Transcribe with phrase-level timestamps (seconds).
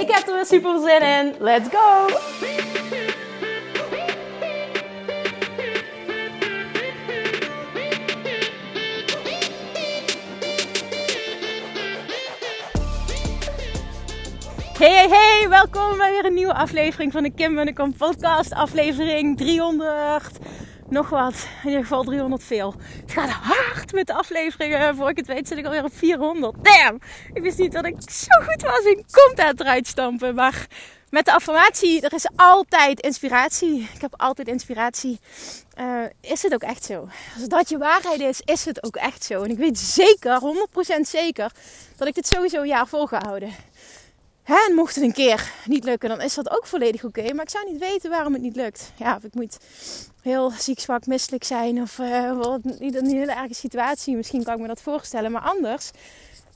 [0.00, 1.34] Ik heb er weer super zin in.
[1.38, 2.06] Let's go!
[14.78, 18.52] Hey, hey, hey, welkom bij weer een nieuwe aflevering van de Kim Munnekom podcast.
[18.52, 20.38] Aflevering 300,
[20.88, 22.74] nog wat, in ieder geval 300 veel.
[23.00, 26.54] Het gaat hard met de afleveringen, voor ik het weet zit ik alweer op 400.
[26.64, 27.00] Damn,
[27.32, 30.34] ik wist niet dat ik zo goed was in content eruit stampen.
[30.34, 30.66] Maar
[31.10, 33.88] met de affirmatie, er is altijd inspiratie.
[33.94, 35.20] Ik heb altijd inspiratie.
[35.80, 37.08] Uh, is het ook echt zo?
[37.34, 39.42] Als dat je waarheid is, is het ook echt zo.
[39.42, 40.40] En ik weet zeker,
[40.98, 41.52] 100% zeker,
[41.96, 43.54] dat ik dit sowieso een jaar vol ga houden.
[44.46, 47.32] En mocht het een keer niet lukken, dan is dat ook volledig oké.
[47.34, 48.92] Maar ik zou niet weten waarom het niet lukt.
[48.96, 49.58] Ja, of ik moet
[50.22, 51.82] heel ziek, zwak, misselijk zijn.
[51.82, 54.16] Of uh, wat, niet een hele erge situatie.
[54.16, 55.32] Misschien kan ik me dat voorstellen.
[55.32, 55.90] Maar anders,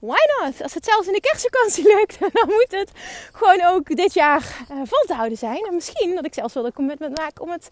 [0.00, 0.62] why not?
[0.62, 2.90] Als het zelfs in de kerstvakantie lukt, dan moet het
[3.32, 5.66] gewoon ook dit jaar uh, vol te houden zijn.
[5.68, 7.68] En misschien dat ik zelfs wel een commitment maak om het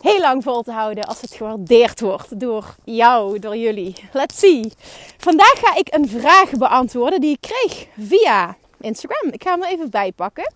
[0.00, 1.04] heel lang vol te houden.
[1.04, 3.94] Als het gewaardeerd wordt door jou, door jullie.
[4.12, 4.72] Let's see.
[5.18, 9.32] Vandaag ga ik een vraag beantwoorden die ik kreeg via Instagram.
[9.32, 10.52] Ik ga hem er even bij pakken.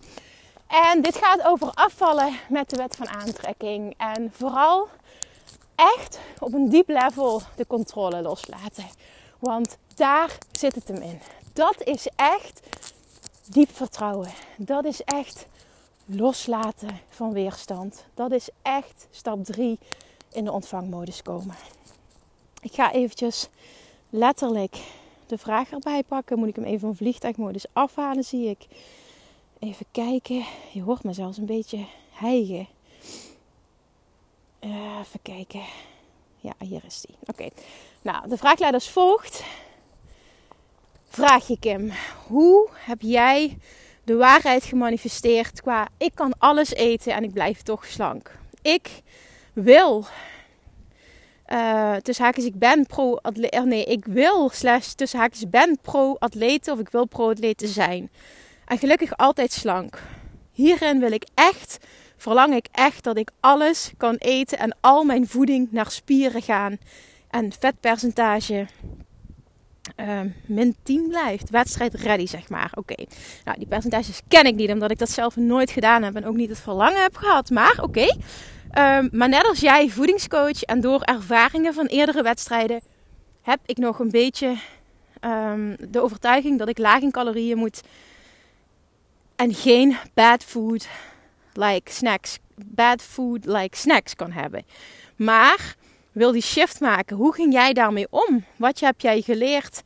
[0.67, 3.93] En dit gaat over afvallen met de wet van aantrekking.
[3.97, 4.87] En vooral
[5.75, 8.85] echt op een diep level de controle loslaten.
[9.39, 11.21] Want daar zit het hem in.
[11.53, 12.61] Dat is echt
[13.45, 14.29] diep vertrouwen.
[14.57, 15.45] Dat is echt
[16.05, 18.05] loslaten van weerstand.
[18.13, 19.79] Dat is echt stap 3
[20.31, 21.55] in de ontvangmodus komen.
[22.61, 23.49] Ik ga eventjes
[24.09, 24.77] letterlijk
[25.29, 26.39] de vraag erbij pakken.
[26.39, 28.65] Moet ik hem even van vliegtuigmodus afhalen, zie ik.
[29.59, 30.43] Even kijken.
[30.71, 32.67] Je hoort me zelfs een beetje hijgen.
[34.59, 35.61] Uh, even kijken.
[36.37, 37.15] Ja, hier is die.
[37.25, 37.49] Oké.
[38.01, 39.43] Nou, de vraag luidt als volgt.
[41.07, 41.91] Vraag je Kim.
[42.27, 43.57] Hoe heb jij
[44.03, 48.39] de waarheid gemanifesteerd qua ik kan alles eten en ik blijf toch slank?
[48.61, 49.01] Ik
[49.53, 50.05] wil
[51.53, 53.53] uh, tussen haakjes, ik ben pro-atleet.
[53.53, 58.09] Oh nee, ik wil slash tussen haakjes ben pro-atleten of ik wil pro-atleten zijn.
[58.65, 60.01] En gelukkig altijd slank.
[60.51, 61.77] Hierin wil ik echt,
[62.17, 66.77] verlang ik echt dat ik alles kan eten en al mijn voeding naar spieren gaan.
[67.29, 68.67] En vetpercentage
[69.95, 71.49] uh, min 10 blijft.
[71.49, 72.71] Wedstrijd ready, zeg maar.
[72.73, 73.05] Oké.
[73.45, 76.35] Nou, die percentages ken ik niet, omdat ik dat zelf nooit gedaan heb en ook
[76.35, 77.49] niet het verlangen heb gehad.
[77.49, 78.15] Maar oké.
[78.77, 82.81] Um, maar net als jij, voedingscoach, en door ervaringen van eerdere wedstrijden,
[83.41, 84.55] heb ik nog een beetje
[85.25, 87.81] um, de overtuiging dat ik laag in calorieën moet
[89.35, 90.87] en geen bad food
[91.53, 94.65] like snacks, bad food like snacks kan hebben.
[95.15, 95.75] Maar
[96.11, 97.15] wil die shift maken.
[97.15, 98.45] Hoe ging jij daarmee om?
[98.55, 99.81] Wat heb jij geleerd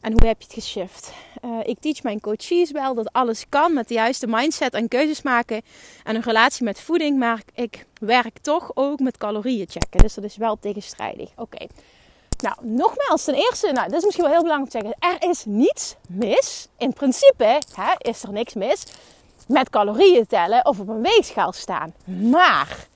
[0.00, 1.12] en hoe heb je het geshift?
[1.44, 5.22] Uh, ik teach mijn coaches wel dat alles kan met de juiste mindset en keuzes
[5.22, 5.62] maken
[6.04, 7.18] en een relatie met voeding.
[7.18, 10.00] Maar ik werk toch ook met calorieën checken.
[10.00, 11.30] Dus dat is wel tegenstrijdig.
[11.36, 11.66] Oké.
[12.42, 15.20] Nou, nogmaals, ten eerste, nou, dat is misschien wel heel belangrijk te zeggen.
[15.20, 16.68] Er is niets mis.
[16.78, 18.82] In principe hè, is er niks mis
[19.46, 21.94] met calorieën tellen of op een weegschaal staan.
[22.04, 22.86] Maar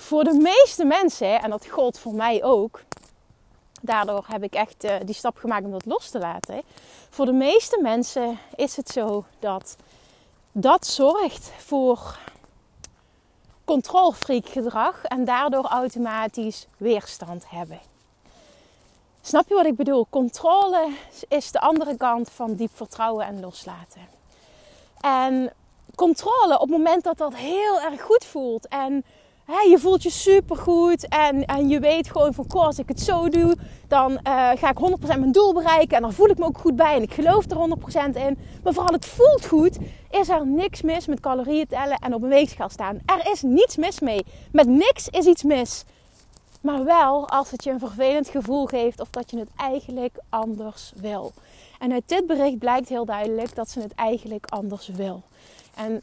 [0.00, 2.80] voor de meeste mensen, en dat gold voor mij ook,
[3.80, 6.62] daardoor heb ik echt uh, die stap gemaakt om dat los te laten.
[7.10, 9.76] Voor de meeste mensen is het zo dat
[10.52, 12.18] dat zorgt voor
[13.64, 17.80] controlfreak gedrag en daardoor automatisch weerstand hebben.
[19.20, 20.06] Snap je wat ik bedoel?
[20.10, 20.92] Controle
[21.28, 24.08] is de andere kant van diep vertrouwen en loslaten.
[25.00, 25.52] En
[25.94, 29.04] controle op het moment dat dat heel erg goed voelt en
[29.48, 33.00] je voelt je super goed en, en je weet gewoon van, goh, als ik het
[33.00, 33.56] zo doe,
[33.88, 34.18] dan uh,
[34.54, 37.02] ga ik 100% mijn doel bereiken en dan voel ik me ook goed bij en
[37.02, 38.38] ik geloof er 100% in.
[38.62, 39.78] Maar vooral het voelt goed,
[40.10, 42.98] is er niks mis met calorieën tellen en op een weegschaal staan.
[43.06, 44.24] Er is niets mis mee.
[44.52, 45.84] Met niks is iets mis.
[46.60, 50.92] Maar wel als het je een vervelend gevoel geeft of dat je het eigenlijk anders
[50.96, 51.32] wil.
[51.78, 55.22] En uit dit bericht blijkt heel duidelijk dat ze het eigenlijk anders wil.
[55.74, 56.02] En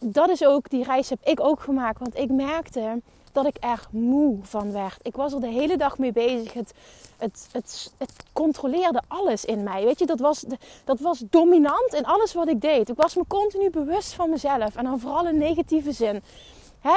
[0.00, 1.98] dat is ook, die reis heb ik ook gemaakt.
[1.98, 3.00] Want ik merkte
[3.32, 4.98] dat ik er moe van werd.
[5.02, 6.52] Ik was er de hele dag mee bezig.
[6.52, 6.72] Het,
[7.16, 9.84] het, het, het controleerde alles in mij.
[9.84, 10.44] Weet je, dat was,
[10.84, 12.88] dat was dominant in alles wat ik deed.
[12.88, 14.76] Ik was me continu bewust van mezelf.
[14.76, 16.22] En dan vooral in negatieve zin.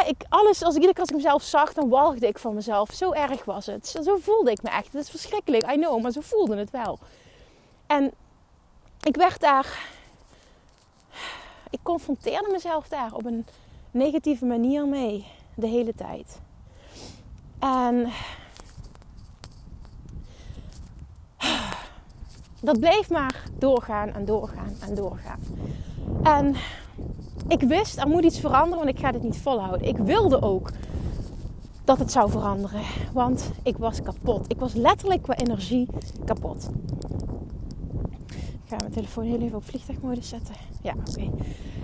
[0.07, 2.91] ik, alles, als ik, iedere keer als ik mezelf zag, dan walgde ik van mezelf.
[2.91, 3.87] Zo erg was het.
[3.87, 4.93] Zo, zo voelde ik me echt.
[4.93, 6.99] Het is verschrikkelijk, I know, maar zo voelde het wel.
[7.87, 8.11] En
[9.03, 9.91] ik werd daar.
[11.73, 13.45] Ik confronteerde mezelf daar op een
[13.91, 15.25] negatieve manier mee
[15.55, 16.39] de hele tijd.
[17.59, 18.09] En
[22.59, 25.39] dat bleef maar doorgaan en doorgaan en doorgaan.
[26.23, 26.55] En
[27.47, 29.87] ik wist, er moet iets veranderen, want ik ga dit niet volhouden.
[29.87, 30.69] Ik wilde ook
[31.83, 32.81] dat het zou veranderen,
[33.13, 34.45] want ik was kapot.
[34.51, 35.87] Ik was letterlijk qua energie
[36.25, 36.69] kapot.
[38.73, 40.55] Ga mijn telefoon heel even op vliegtuigmodus zetten.
[40.81, 41.29] Ja, oké.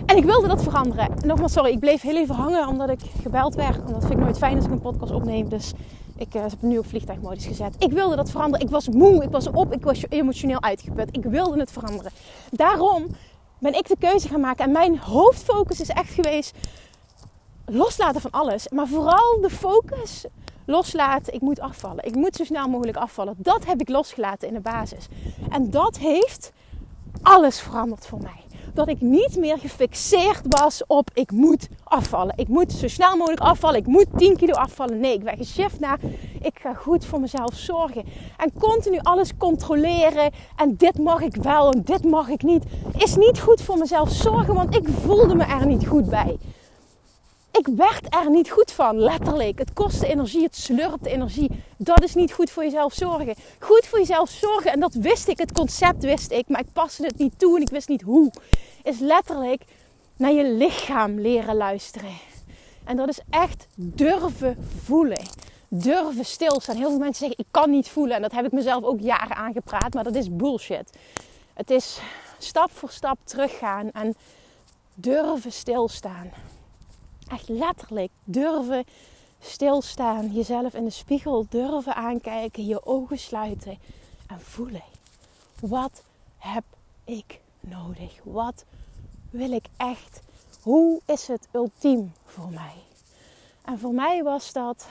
[0.06, 1.08] En ik wilde dat veranderen.
[1.24, 3.76] Nogmaals, sorry, ik bleef heel even hangen omdat ik gebeld werd.
[3.76, 5.48] En dat vind ik nooit fijn als ik een podcast opneem.
[5.48, 5.72] Dus
[6.16, 7.74] ik uh, heb nu op vliegtuigmodus gezet.
[7.78, 8.66] Ik wilde dat veranderen.
[8.66, 11.16] Ik was moe, ik was op, ik was emotioneel uitgeput.
[11.16, 12.12] Ik wilde het veranderen.
[12.50, 13.06] Daarom
[13.58, 14.64] ben ik de keuze gaan maken.
[14.64, 16.56] En mijn hoofdfocus is echt geweest
[17.64, 18.68] loslaten van alles.
[18.68, 20.24] Maar vooral de focus
[20.64, 21.34] loslaten.
[21.34, 22.04] Ik moet afvallen.
[22.04, 23.34] Ik moet zo snel mogelijk afvallen.
[23.36, 25.06] Dat heb ik losgelaten in de basis.
[25.50, 26.52] En dat heeft
[27.22, 32.32] alles veranderd voor mij dat ik niet meer gefixeerd was op ik moet afvallen.
[32.36, 33.78] Ik moet zo snel mogelijk afvallen.
[33.78, 35.00] Ik moet 10 kilo afvallen.
[35.00, 35.98] Nee, ik ben geshift naar
[36.40, 38.04] ik ga goed voor mezelf zorgen.
[38.36, 40.30] En continu alles controleren.
[40.56, 42.64] En dit mag ik wel en dit mag ik niet.
[42.96, 46.38] Is niet goed voor mezelf zorgen, want ik voelde me er niet goed bij
[47.52, 49.58] ik werd er niet goed van, letterlijk.
[49.58, 51.50] Het kostte energie, het slurpt energie.
[51.76, 53.34] Dat is niet goed voor jezelf zorgen.
[53.58, 57.04] Goed voor jezelf zorgen, en dat wist ik, het concept wist ik, maar ik paste
[57.04, 58.32] het niet toe en ik wist niet hoe.
[58.82, 59.62] Is letterlijk
[60.16, 62.12] naar je lichaam leren luisteren.
[62.84, 65.22] En dat is echt durven voelen.
[65.68, 66.76] Durven stilstaan.
[66.76, 68.16] Heel veel mensen zeggen, ik kan niet voelen.
[68.16, 70.90] En dat heb ik mezelf ook jaren aangepraat, maar dat is bullshit.
[71.54, 72.00] Het is
[72.38, 74.14] stap voor stap teruggaan en
[74.94, 76.30] durven stilstaan
[77.30, 78.84] echt letterlijk durven
[79.40, 83.78] stilstaan, jezelf in de spiegel durven aankijken, je ogen sluiten
[84.26, 84.82] en voelen.
[85.60, 86.02] Wat
[86.38, 86.64] heb
[87.04, 88.12] ik nodig?
[88.22, 88.64] Wat
[89.30, 90.20] wil ik echt?
[90.62, 92.74] Hoe is het ultiem voor mij?
[93.64, 94.86] En voor mij was dat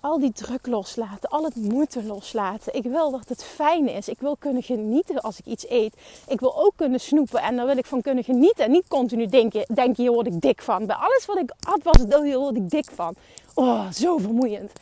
[0.00, 2.74] al die druk loslaten, al het moeten loslaten.
[2.74, 4.08] Ik wil dat het fijn is.
[4.08, 5.94] Ik wil kunnen genieten als ik iets eet.
[6.28, 8.64] Ik wil ook kunnen snoepen en daar wil ik van kunnen genieten.
[8.64, 10.86] En niet continu denken, denken hier word ik dik van.
[10.86, 13.14] Bij alles wat ik had was het, hier word ik dik van.
[13.54, 14.72] Oh, zo vermoeiend.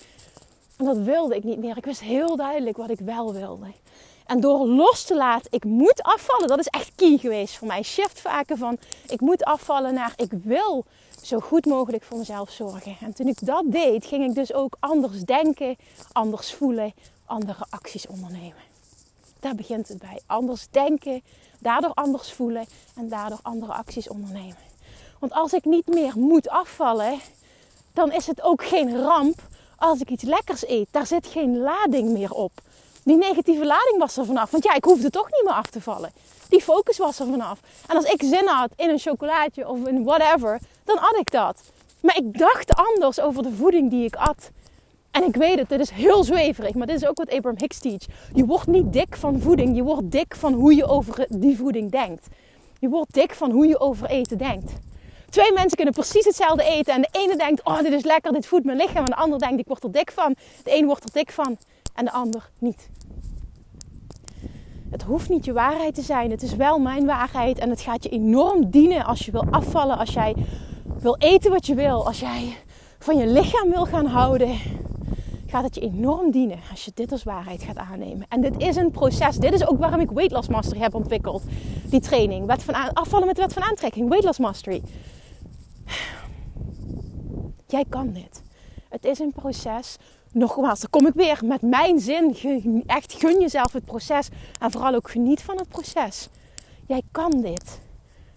[0.76, 1.76] En dat wilde ik niet meer.
[1.76, 3.66] Ik wist heel duidelijk wat ik wel wilde.
[4.26, 7.82] En door los te laten, ik moet afvallen, dat is echt key geweest voor mij.
[7.82, 8.78] Shift vaker van,
[9.08, 10.84] ik moet afvallen naar, ik wil
[11.22, 12.96] zo goed mogelijk voor mezelf zorgen.
[13.00, 15.76] En toen ik dat deed, ging ik dus ook anders denken,
[16.12, 16.94] anders voelen,
[17.26, 18.64] andere acties ondernemen.
[19.40, 20.20] Daar begint het bij.
[20.26, 21.22] Anders denken,
[21.58, 24.56] daardoor anders voelen en daardoor andere acties ondernemen.
[25.18, 27.18] Want als ik niet meer moet afvallen,
[27.92, 29.40] dan is het ook geen ramp
[29.76, 30.88] als ik iets lekkers eet.
[30.90, 32.52] Daar zit geen lading meer op.
[33.06, 34.50] Die negatieve lading was er vanaf.
[34.50, 36.12] Want ja, ik hoefde toch niet meer af te vallen.
[36.48, 37.60] Die focus was er vanaf.
[37.86, 41.62] En als ik zin had in een chocolaatje of in whatever, dan at ik dat.
[42.00, 44.50] Maar ik dacht anders over de voeding die ik at.
[45.10, 47.78] En ik weet het, dit is heel zweverig, maar dit is ook wat Abraham Hicks
[47.78, 48.02] teach.
[48.34, 51.90] Je wordt niet dik van voeding, je wordt dik van hoe je over die voeding
[51.90, 52.26] denkt.
[52.78, 54.72] Je wordt dik van hoe je over eten denkt.
[55.30, 58.46] Twee mensen kunnen precies hetzelfde eten en de ene denkt, oh dit is lekker, dit
[58.46, 59.04] voedt mijn lichaam.
[59.04, 60.34] En de ander denkt, ik word er dik van.
[60.64, 61.58] De een wordt er dik van
[61.96, 62.88] en de ander niet.
[64.90, 66.30] Het hoeft niet je waarheid te zijn.
[66.30, 67.58] Het is wel mijn waarheid.
[67.58, 69.98] En het gaat je enorm dienen als je wil afvallen.
[69.98, 70.34] Als jij
[70.98, 72.06] wil eten wat je wil.
[72.06, 72.56] Als jij
[72.98, 74.58] van je lichaam wil gaan houden.
[75.46, 78.26] Gaat het je enorm dienen als je dit als waarheid gaat aannemen.
[78.28, 79.36] En dit is een proces.
[79.36, 81.42] Dit is ook waarom ik Weight Loss Mastery heb ontwikkeld.
[81.90, 82.46] Die training.
[82.46, 84.08] Wet van afvallen met de wet van aantrekking.
[84.08, 84.82] Weight Loss Mastery.
[87.66, 88.42] Jij kan dit.
[88.88, 89.96] Het is een proces
[90.36, 92.34] nogmaals, dan kom ik weer met mijn zin.
[92.86, 94.28] Echt gun jezelf het proces.
[94.60, 96.28] En vooral ook geniet van het proces.
[96.86, 97.80] Jij kan dit.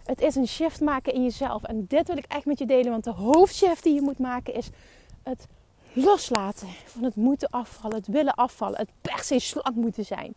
[0.06, 1.64] Het is een shift maken in jezelf.
[1.64, 2.92] En dit wil ik echt met je delen.
[2.92, 4.70] Want de hoofdshift die je moet maken is
[5.24, 5.48] het
[5.94, 7.98] loslaten van het moeten afvallen.
[7.98, 8.78] Het willen afvallen.
[8.78, 10.34] Het per se slank moeten zijn.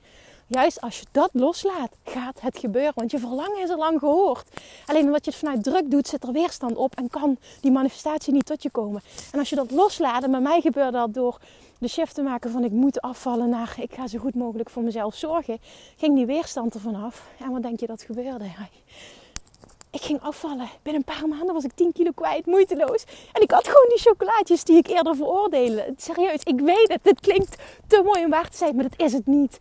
[0.53, 2.93] Juist als je dat loslaat, gaat het gebeuren.
[2.95, 4.49] Want je verlangen is al lang gehoord.
[4.87, 8.33] Alleen omdat je het vanuit druk doet, zit er weerstand op en kan die manifestatie
[8.33, 9.03] niet tot je komen.
[9.33, 11.39] En als je dat loslaat, en bij mij gebeurde dat door
[11.79, 14.83] de shift te maken van ik moet afvallen naar ik ga zo goed mogelijk voor
[14.83, 15.59] mezelf zorgen,
[15.97, 17.27] ging die weerstand er vanaf.
[17.39, 18.45] En wat denk je dat gebeurde?
[19.93, 20.69] ik ging afvallen.
[20.83, 23.05] Binnen een paar maanden was ik 10 kilo kwijt, moeiteloos.
[23.33, 25.95] En ik had gewoon die chocolaatjes die ik eerder veroordeelde.
[25.97, 27.01] Serieus, ik weet het.
[27.03, 27.57] Dit klinkt
[27.87, 29.61] te mooi om waar te zijn, maar dat is het niet.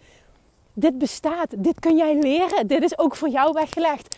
[0.82, 1.50] Dit bestaat.
[1.58, 2.68] Dit kun jij leren.
[2.68, 4.16] Dit is ook voor jou weggelegd.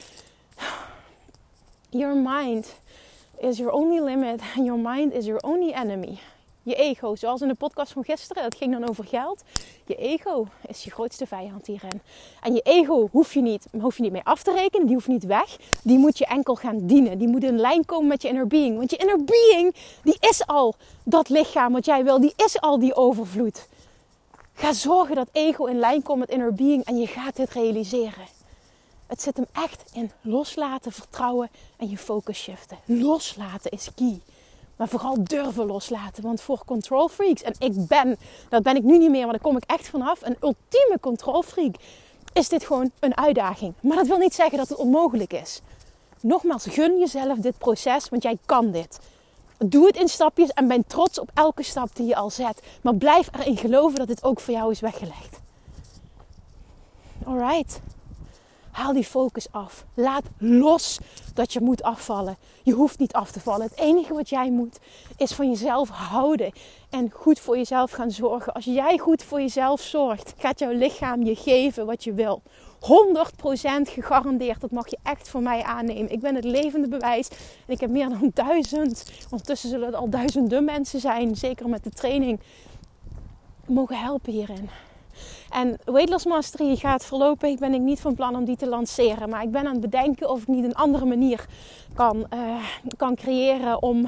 [1.89, 2.74] Your mind
[3.38, 6.20] is your only limit and your mind is your only enemy.
[6.62, 9.43] Je ego, zoals in de podcast van gisteren, dat ging dan over geld.
[9.86, 12.01] Je ego is je grootste vijand hierin.
[12.41, 15.08] En je ego hoef je niet, hoef je niet mee af te rekenen, die hoeft
[15.08, 15.58] niet weg.
[15.84, 17.17] Die moet je enkel gaan dienen.
[17.17, 18.77] Die moet in lijn komen met je inner being.
[18.77, 22.20] Want je inner being, die is al dat lichaam wat jij wil.
[22.20, 23.67] Die is al die overvloed.
[24.53, 28.25] Ga zorgen dat ego in lijn komt met inner being en je gaat dit realiseren.
[29.07, 32.77] Het zit hem echt in loslaten, vertrouwen en je focus shiften.
[32.86, 34.22] Loslaten is key.
[34.75, 36.24] Maar vooral durven loslaten.
[36.24, 38.17] Want voor control freaks, en ik ben,
[38.50, 41.41] dat ben ik nu niet meer, maar daar kom ik echt vanaf, een ultieme control
[41.41, 41.75] freak,
[42.33, 43.74] is dit gewoon een uitdaging.
[43.79, 45.62] Maar dat wil niet zeggen dat het onmogelijk is.
[46.19, 49.00] Nogmaals, gun jezelf dit proces, want jij kan dit.
[49.57, 52.62] Doe het in stapjes en ben trots op elke stap die je al zet.
[52.81, 55.39] Maar blijf erin geloven dat dit ook voor jou is weggelegd.
[57.25, 57.81] Alright.
[58.72, 59.86] Haal die focus af.
[59.93, 61.00] Laat los
[61.33, 62.38] dat je moet afvallen.
[62.63, 63.67] Je hoeft niet af te vallen.
[63.67, 64.79] Het enige wat jij moet
[65.17, 66.51] is van jezelf houden
[66.89, 68.53] en goed voor jezelf gaan zorgen.
[68.53, 72.41] Als jij goed voor jezelf zorgt, gaat jouw lichaam je geven wat je wil.
[72.84, 72.86] 100%
[73.90, 74.62] gegarandeerd.
[74.62, 76.12] Dat mag je echt voor mij aannemen.
[76.12, 77.30] Ik ben het levende bewijs.
[77.66, 81.84] En ik heb meer dan duizend, ondertussen zullen het al duizenden mensen zijn, zeker met
[81.84, 82.40] de training,
[83.66, 84.70] mogen helpen hierin.
[85.50, 89.30] En Weight Mastery gaat voorlopig, ben ik niet van plan om die te lanceren.
[89.30, 91.46] Maar ik ben aan het bedenken of ik niet een andere manier
[91.94, 92.56] kan, uh,
[92.98, 94.08] kan creëren om...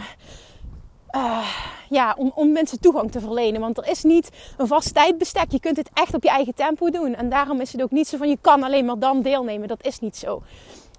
[1.15, 1.47] Uh,
[1.89, 3.61] ja, om, om mensen toegang te verlenen.
[3.61, 5.51] Want er is niet een vast tijdbestek.
[5.51, 7.15] Je kunt het echt op je eigen tempo doen.
[7.15, 9.67] En daarom is het ook niet zo van je kan alleen maar dan deelnemen.
[9.67, 10.41] Dat is niet zo.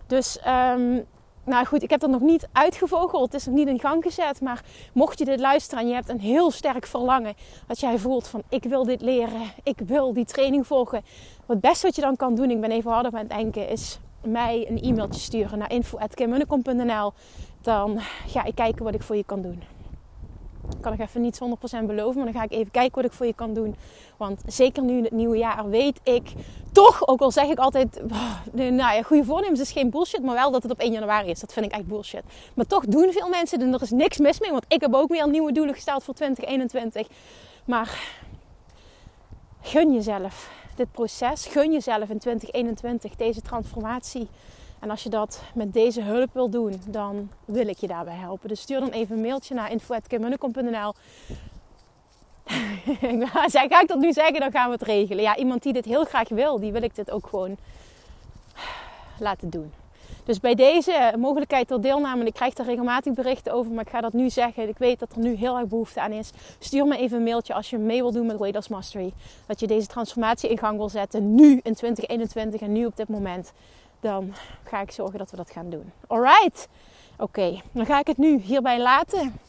[0.06, 1.04] Dus um,
[1.44, 3.32] nou goed, ik heb dat nog niet uitgevogeld.
[3.32, 4.40] Het is nog niet in gang gezet.
[4.40, 7.34] Maar mocht je dit luisteren en je hebt een heel sterk verlangen.
[7.66, 9.42] Dat jij voelt van ik wil dit leren.
[9.62, 11.02] Ik wil die training volgen.
[11.46, 13.98] Wat beste wat je dan kan doen, ik ben even harder aan het denken, is
[14.24, 17.12] mij een e-mailtje sturen naar info.kimmunnekom.nl.
[17.60, 19.75] Dan ga ik kijken wat ik voor je kan doen
[20.80, 21.40] kan ik even niet
[21.82, 23.76] 100% beloven, maar dan ga ik even kijken wat ik voor je kan doen.
[24.16, 26.32] Want zeker nu in het nieuwe jaar weet ik
[26.72, 28.02] toch, ook al zeg ik altijd,
[28.52, 31.40] nou ja, goede voornemens is geen bullshit, maar wel dat het op 1 januari is.
[31.40, 32.22] Dat vind ik echt bullshit.
[32.54, 35.08] Maar toch doen veel mensen en er is niks mis mee, want ik heb ook
[35.08, 37.06] weer nieuwe doelen gesteld voor 2021.
[37.64, 38.00] Maar
[39.60, 44.28] gun jezelf dit proces, gun jezelf in 2021 deze transformatie.
[44.80, 48.48] En als je dat met deze hulp wil doen, dan wil ik je daarbij helpen.
[48.48, 50.94] Dus stuur dan even een mailtje naar info.kimmunnekom.nl
[53.52, 55.22] Ga ik dat nu zeggen, dan gaan we het regelen.
[55.22, 57.56] Ja, iemand die dit heel graag wil, die wil ik dit ook gewoon
[59.18, 59.72] laten doen.
[60.24, 63.90] Dus bij deze mogelijkheid tot deelname, en ik krijg daar regelmatig berichten over, maar ik
[63.90, 64.68] ga dat nu zeggen.
[64.68, 66.30] Ik weet dat er nu heel erg behoefte aan is.
[66.58, 69.12] Stuur me even een mailtje als je mee wil doen met Weight Mastery.
[69.46, 73.08] Dat je deze transformatie in gang wil zetten, nu in 2021 en nu op dit
[73.08, 73.52] moment
[74.06, 74.34] dan
[74.64, 75.92] ga ik zorgen dat we dat gaan doen.
[76.06, 76.68] Alright?
[77.18, 79.40] Oké, dan ga ik het nu hierbij laten.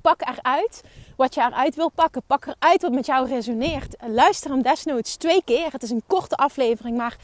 [0.00, 0.82] Pak eruit
[1.16, 2.22] wat je eruit wil pakken.
[2.26, 3.96] Pak eruit wat met jou resoneert.
[4.06, 5.72] Luister hem desnoods twee keer.
[5.72, 7.16] Het is een korte aflevering, maar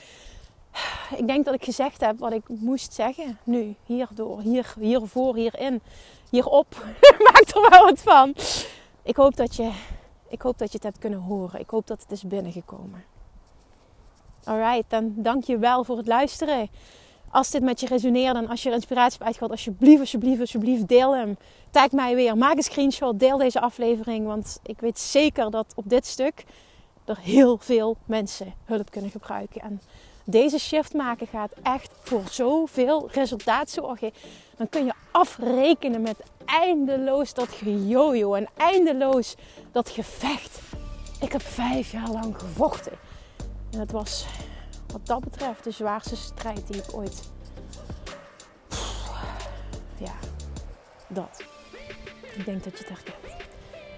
[1.16, 3.38] ik denk dat ik gezegd heb wat ik moest zeggen.
[3.44, 5.80] Nu, hierdoor, hier, hiervoor, hierin,
[6.30, 6.84] hierop.
[7.32, 8.34] Maak er wel wat van.
[9.02, 9.70] Ik hoop, dat je,
[10.28, 11.60] ik hoop dat je het hebt kunnen horen.
[11.60, 13.04] Ik hoop dat het is binnengekomen.
[14.44, 16.68] Alright, dan dank je wel voor het luisteren.
[17.30, 20.88] Als dit met je resoneert en als je er inspiratie hebt uitgehaald, alsjeblieft, alsjeblieft, alsjeblieft,
[20.88, 21.36] deel hem.
[21.70, 24.26] Tag mij weer, maak een screenshot, deel deze aflevering.
[24.26, 26.44] Want ik weet zeker dat op dit stuk
[27.04, 29.60] er heel veel mensen hulp kunnen gebruiken.
[29.60, 29.80] En
[30.24, 34.12] deze shift maken gaat echt voor zoveel resultaat zorgen.
[34.56, 39.34] Dan kun je afrekenen met eindeloos dat gejojo en eindeloos
[39.72, 40.60] dat gevecht.
[41.20, 42.92] Ik heb vijf jaar lang gevochten.
[43.72, 44.26] En het was
[44.92, 47.30] wat dat betreft de zwaarste strijd die ik ooit.
[49.98, 50.14] Ja,
[51.08, 51.42] dat.
[52.34, 53.42] Ik denk dat je het herkent.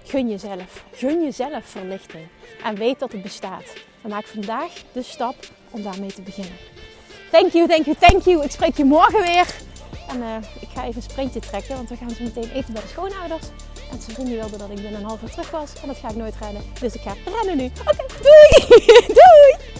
[0.03, 0.83] Gun jezelf.
[0.91, 2.27] Gun jezelf verlichting.
[2.63, 3.73] En weet dat het bestaat.
[4.01, 5.35] En maak vandaag de stap
[5.69, 6.55] om daarmee te beginnen.
[7.31, 8.43] Thank you, thank you, thank you.
[8.43, 9.55] Ik spreek je morgen weer.
[10.07, 12.81] En uh, ik ga even een sprintje trekken, want we gaan zo meteen eten bij
[12.81, 13.47] de schoonouders.
[13.91, 15.73] En zijn vrienden wilden dat ik binnen een half uur terug was.
[15.81, 16.61] En dat ga ik nooit redden.
[16.79, 17.65] Dus ik ga rennen nu.
[17.65, 18.81] Oké, doei!
[19.19, 19.79] doei!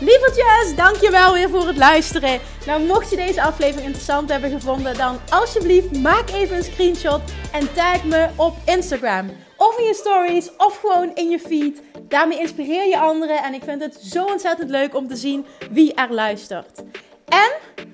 [0.00, 2.40] Lievertjes, dankjewel weer voor het luisteren.
[2.66, 7.20] Nou, mocht je deze aflevering interessant hebben gevonden, dan alsjeblieft maak even een screenshot
[7.52, 9.30] en tag me op Instagram.
[9.56, 11.82] Of in je stories, of gewoon in je feed.
[12.08, 15.94] Daarmee inspireer je anderen en ik vind het zo ontzettend leuk om te zien wie
[15.94, 16.82] er luistert.
[17.28, 17.52] En